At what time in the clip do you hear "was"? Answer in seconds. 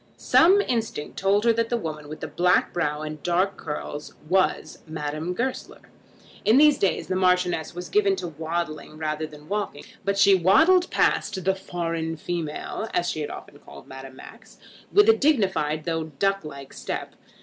4.27-4.79, 7.75-7.87